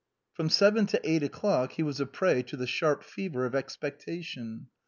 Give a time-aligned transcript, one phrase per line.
[0.33, 4.65] From seven to eight o'clock he was a prey to the sharp fever of expectation.